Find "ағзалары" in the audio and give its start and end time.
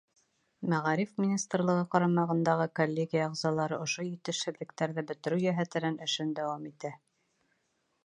3.27-3.79